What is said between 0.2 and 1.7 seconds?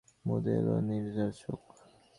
মুদে এল নীরজার চোখ।